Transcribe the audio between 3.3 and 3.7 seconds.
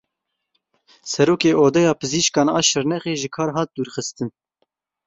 kar hat